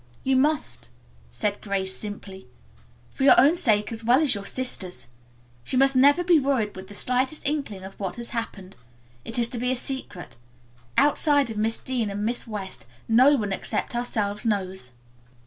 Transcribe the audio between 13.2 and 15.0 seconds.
one except ourselves knows."